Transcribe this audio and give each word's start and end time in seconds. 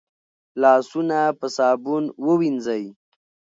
لاسونه 0.61 1.19
په 1.39 1.47
صابون 1.57 2.03
ووينځئ 2.25 2.83